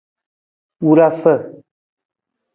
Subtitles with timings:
[0.83, 1.35] Wurasa.